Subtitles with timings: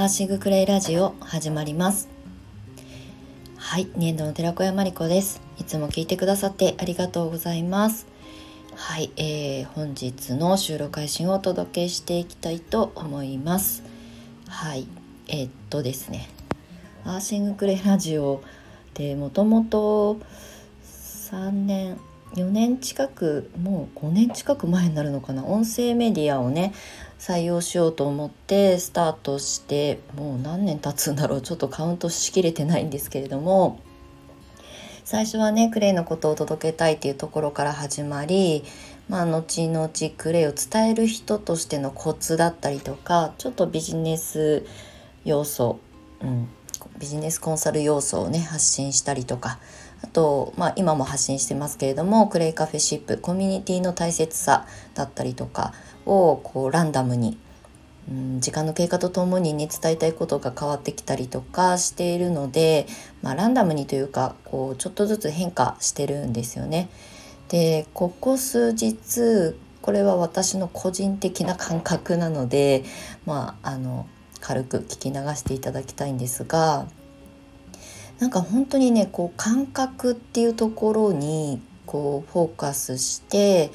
[0.00, 2.08] アーシングクレイラジオ始まります。
[3.58, 5.42] はい年度の寺子屋まりこです。
[5.58, 8.06] いつも聞いてくださってありがとうございます。
[8.74, 13.82] はい、えー、本日の収録配信をお届けしていきたいと思います。
[14.48, 14.86] はい
[15.28, 16.30] えー、っとですね。
[17.04, 18.42] アーシングクレイラジオ
[18.94, 20.18] でもともと
[20.82, 22.00] 3年
[22.34, 25.44] 4年近くもう5年近く前になるのかな？
[25.44, 26.72] 音声メディアをね
[27.18, 31.40] 採用しようと思ってスタートしてもう何年経つんだろう？
[31.40, 33.80] ちょっとカウントしきれてないんですけれども。
[35.02, 38.62] 最初はねクレイのことを届けたいっていうところから始まり
[39.08, 44.64] まあ後々クレイを伝える人としてのコツだったりとかちょっとビジネス
[45.24, 45.80] 要素、
[46.22, 46.48] うん、
[47.00, 49.58] ビジネスコンサル要素をね発信したりとか
[50.02, 55.74] あと、まあ、今も発信してますけれどもクレイカフェシップコミュニティの大切さだったりとか
[56.06, 57.38] をこうランダムに、
[58.10, 62.86] うん、時間の経過とともにね伝えたいことが変わってきたりとかしているので、
[63.22, 66.88] まあ、ランダムにというかこうちょっとずつ変化してるんですよね。
[67.48, 72.84] でここ数日これは私の個人的な感覚なので
[73.26, 74.06] まああの
[74.40, 76.86] 軽く聞き流していただきたいんですが
[78.20, 83.72] なんか本当にねこう感覚っていうところにこうフォーカスして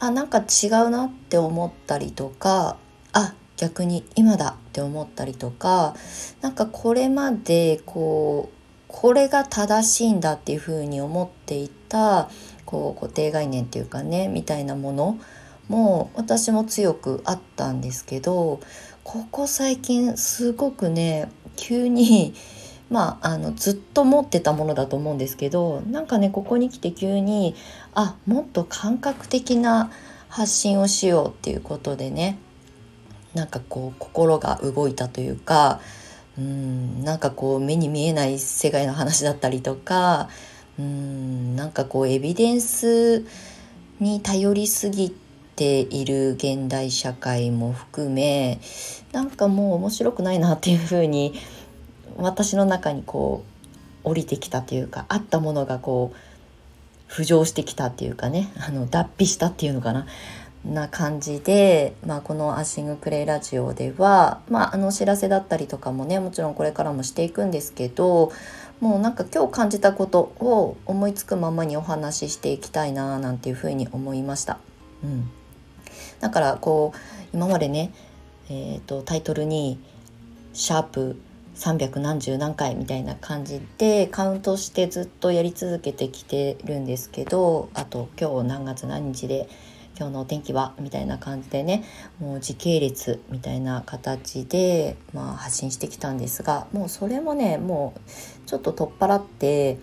[0.00, 2.76] あなんか違うなって思ったりとか
[3.12, 5.94] あ逆に今だって思ったりとか
[6.40, 8.54] なんかこれまでこう
[8.88, 12.28] これが正しいんだっていうふうに思っていた
[12.66, 15.18] こう固定概念っていうかねみたいなもの
[15.68, 18.60] も私も強くあったんですけど
[19.04, 22.34] ここ最近すごくね急に
[22.94, 27.56] まあ、あのずっと持ってたものだと思うんですけどなんかねここに来て急に
[27.92, 29.90] あもっと感覚的な
[30.28, 32.38] 発信をしようっていうことでね
[33.34, 35.80] なんかこう心が動いたというか
[36.38, 40.28] うんなんかこう目に見えない世界の話だったりとか
[40.78, 43.26] うんなんかこうエビデンス
[43.98, 45.10] に頼りすぎ
[45.56, 48.60] ている現代社会も含め
[49.10, 51.34] なんかもう面白くないなっていうふうに
[52.16, 53.44] 私の中にこ
[54.04, 60.06] う降りてきたというかあったものがこう浮上してきたっていうかねあの脱皮したっていうのかな
[60.64, 68.32] な感じで、まあ、この「アッシングクレイラジオ」では、まあ、あの知らせだったりとかもねもちろんこれからもしていくんですけど
[68.80, 74.58] もうなんか今日感じたことを思いつくままにお話ししていきたいななんていうふうに思いました。
[75.02, 75.30] うん、
[76.20, 76.98] だからこう
[77.36, 77.92] 今までね、
[78.48, 79.78] えー、とタイトルに
[80.54, 81.16] 「シャープ
[81.54, 89.48] 300何十何回みたいな感じでカウントしてずっとやり続けてきてるんですけどあと今日何月何日で
[89.96, 91.84] 今日のお天気はみたいな感じでね
[92.18, 98.00] もう時系列みたいな形で、まあ、発信してきたんですがもうそれもねもう
[98.48, 99.78] ちょっと取っ払って、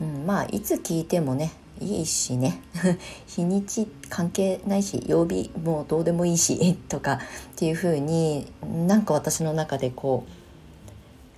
[0.00, 2.62] うん、まあいつ聞いてもねいいしね
[3.26, 7.18] 日にち関係ないし曜日もうどうでもいいしとかっ
[7.56, 8.46] ていう風に
[8.86, 10.39] なんか私の中でこう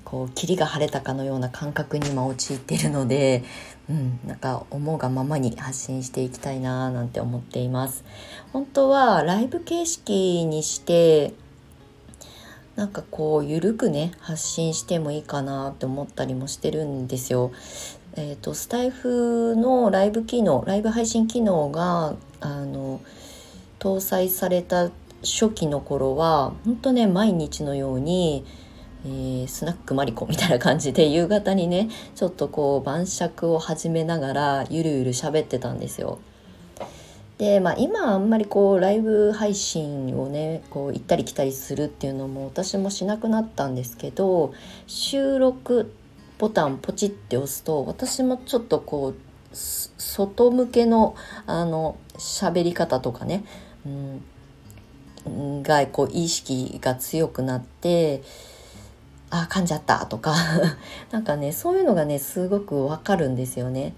[0.05, 3.45] こう霧が晴れたかのような感覚に今陥っているので、
[3.89, 8.05] うん、なんか思うがままに発信していきたいななんて思っています。
[8.53, 11.35] 本当はライブ形式にして
[12.77, 17.53] なんかこう緩くね発信してもいいかなって思ったりもしてるんですよ。
[18.15, 23.01] えーと、スタイフのライブ機能ライブ配信機能があの
[23.79, 24.91] 搭載された
[25.23, 28.45] 初期の頃は本当ね毎日のように
[29.05, 36.19] えー、スナックマリコみたいな感じで夕方にねちょっとこう晩酌を始めながらゆるゆる喋ってたんですよ。
[37.39, 44.55] でまあ今あんまりこうライブ配信をねこう行ったり来たりするっていうのも私もしなくなったんですけど
[44.87, 45.93] 収録
[46.39, 49.17] ボタンポチって押すと私もちょっとこう
[49.53, 51.17] 外向けの
[51.47, 53.45] あの喋り方とかね、
[55.27, 58.23] うん、がこう意識が強くなって
[59.33, 60.35] あ噛んじゃったとか。
[61.11, 63.95] なんかねそういうのがねすごくわかるんですよね。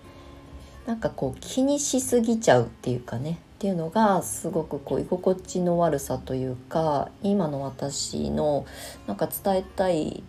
[0.86, 3.40] なんかこう気にしすぎちゃうっていうかね。
[3.54, 8.66] っていうのがすごくこう居心地の悪さというか今の私の
[9.06, 10.22] なんか伝えたい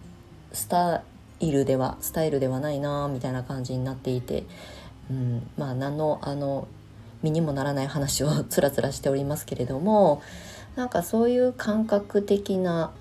[0.53, 1.03] スタ
[1.39, 4.45] イルではスタイルではないなみたいな感じになっていて、
[5.11, 6.67] うん、まあ何のあの
[7.21, 10.21] 身にもならない話をつらつらしておりますけれども
[10.75, 12.91] なんかそういう感覚的な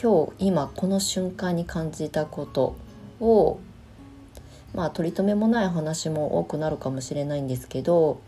[0.00, 2.76] 今日今この瞬間に感じたこと
[3.20, 3.58] を
[4.74, 8.20] まあ取り留めもない話も多くなるかもしれないんですけど、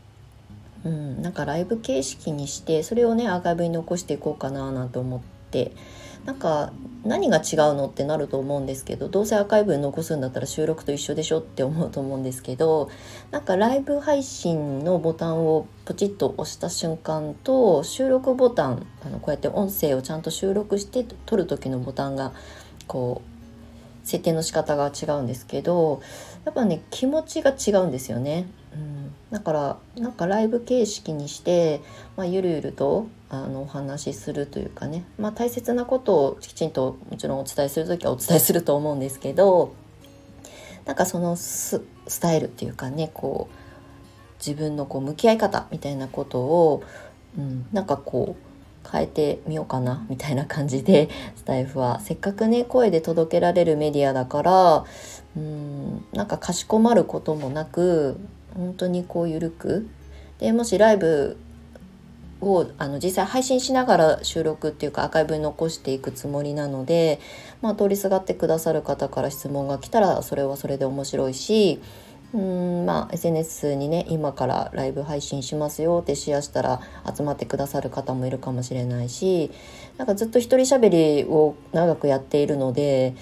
[0.84, 5.20] うん、なんかライブ形式にしてそれをねアーカイブに残していこうかななんて思っ
[5.50, 5.72] て
[6.26, 6.72] なんか
[7.04, 12.90] 何が違うのってなると思うんですけどどうせアーカイブに残すんだったら収録と一緒でしょって思うと思うんですけど
[13.30, 22.32] なんかライブ配信のボタンをポチッと押した瞬間と収録ボタンあのこうやって音声をちゃんと収録して撮る時のボタンが
[22.88, 26.00] こう設定の仕方が違うんですけど
[26.44, 28.46] やっぱね気持ちが違うんですよね。
[28.72, 31.80] うん、だからなんかライブ形式にして、
[32.16, 39.74] まあ、ゆるゆるとあのお話しするというかね、まあ、大切なことをきちんともちろんお伝えする時はお伝えすると思うんですけど
[40.84, 41.80] なんかそのス
[42.20, 43.56] タイルっていうかねこう
[44.38, 46.84] 自分のこう向き合い方みたいなことを、
[47.36, 48.46] うん、なんかこう
[48.88, 51.98] 変えてみようかなみたいな感じでスタイフは。
[51.98, 54.84] せっかくね声で届けられるメディアだから
[55.36, 58.16] うんなんかかしこまることもなく
[58.56, 59.88] 本当にこう緩く。
[60.38, 61.36] でもしライブ
[62.40, 67.20] をあの実際配信しながら収録っていうかアーカイブに残していくつもりなので、
[67.62, 71.80] まあ、通りすがってくださる方から質問が来たらそれはそれで面白いし
[72.34, 76.80] うんまあ SNS にね今からライブ配信しますよってシェアしたら
[77.16, 79.50] 集まってくださる方もいるかもしれないし
[79.96, 83.14] なんかずっと一人喋りを長くやっているので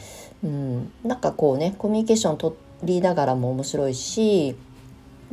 [0.43, 4.57] うんなんかこうねコミュニケーション取りながらも面白いし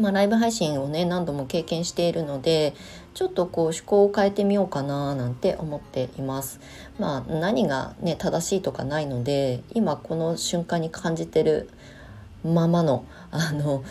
[0.01, 2.73] まあ、ライブ配信をね何度も経験しているので
[3.13, 6.59] ちょっとこう趣向を変えてみようかななんて思っています。
[6.99, 11.69] まあ何がね正しいとかないので今この瞬間に感じてる
[12.43, 13.83] ままのあの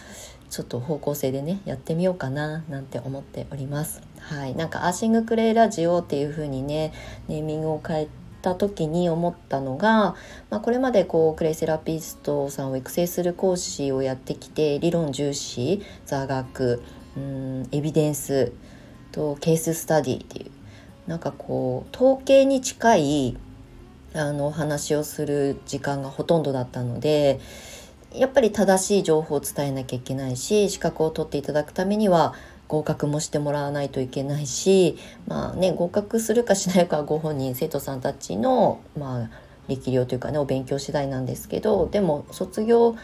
[0.51, 4.03] ちょっと方向性でねやってみようかななんて思っております。
[4.19, 6.93] はい、なんかアーシングクレイラジオっていう風にね
[7.29, 8.09] ネーミングを変え
[8.41, 10.15] た時に思ったのが、
[10.51, 16.83] まあ、これまでこうクレイセラピストさんを育成する講師をやってきて理論重視座学
[17.17, 18.53] うんエビデンス
[19.13, 20.51] とケーススタディっていう
[21.09, 23.37] なんかこう統計に近い
[24.15, 27.41] あのお話をする時間がほとんどだったので
[28.13, 32.35] やっぱり正しい情報を伝えなきゃいけないし資格を取っていただくためには
[32.71, 34.97] 合格もしてもらわないといけないし
[35.27, 39.31] まあね合格するかしないかはご本人生徒さんたちのまあ
[39.67, 42.95] 力量というかねお勉強次第なんですけどでも卒業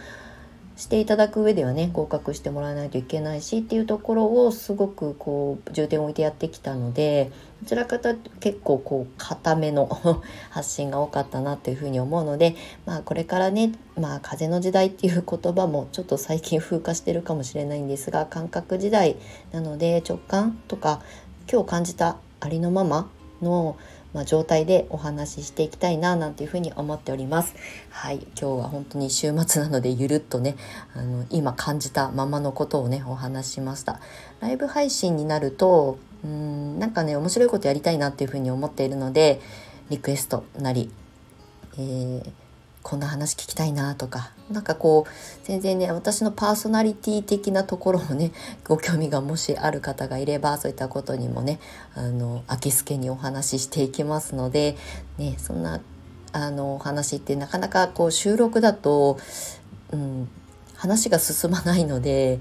[0.76, 7.32] していただく上ではね合格してもらわないといけないしっていうところをすごくこう重点を置いてやってきたので
[7.62, 9.88] どちらかと結構こう固めの
[10.50, 19.16] 発信が多かったなっていうふうに思うのでまあこれからねまあ風の時代っていう言葉もちょっと最近風化してるかもしれないんですが感覚時代
[19.52, 21.00] なので直感とか
[21.50, 23.08] 今日感じたありのまま
[23.40, 23.76] の
[24.14, 27.54] まあ、状態でお話ししていきたいななんていうふうに思っております。
[27.90, 30.56] はい、今日は本当に週末なのでゆるっとね
[30.94, 34.00] あの今感じたままのことをねお話しました。
[34.40, 39.40] ライブ配信になるとうんなんかね面白いことやりたいなっていうふうに思っているので
[39.90, 40.90] リクエストなり、
[41.74, 42.45] えー
[42.86, 45.10] こんな話聞きたいなとか何かこう
[45.42, 48.30] 全然ね私のパーソナリティ的なところもね
[48.62, 51.58] ご興味がもしある方がいればそういったことにもね
[51.96, 54.76] あの明けすけにお話ししていきますので、
[55.18, 55.80] ね、そんな
[56.30, 59.18] あのお話ってなかなかこう収録だと、
[59.90, 60.28] うん、
[60.76, 62.38] 話が進まないので、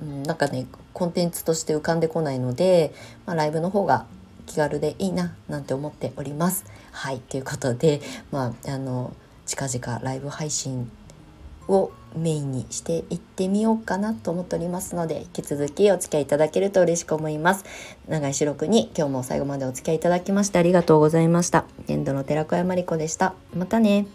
[0.00, 2.94] うん、なんかねコンテンツとして浮かんでこないので、
[3.26, 4.06] まあ、ライブの方が
[4.46, 6.66] 気軽でいいななんて思っております。
[6.92, 9.12] はいということで、まあ、あの
[9.54, 10.90] 近々ライブ配信
[11.68, 17.64] をメインにしていってみようかなと思っておりますので引き続きお付き合いいただけると嬉しく思います。
[18.08, 21.66] 長い収録に今日も最後までお付き合いいただきましてありがとうございました。
[21.86, 23.34] 年度の寺子屋まりこでした。
[23.54, 24.06] またね。